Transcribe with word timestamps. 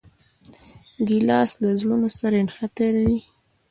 ګیلاس 1.07 1.51
له 1.61 1.69
زړونو 1.79 2.09
سره 2.17 2.35
نښتي 2.47 2.87
وي. 3.07 3.19